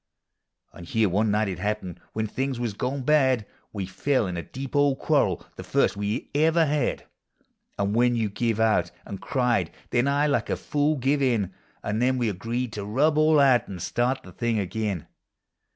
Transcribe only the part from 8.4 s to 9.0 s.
out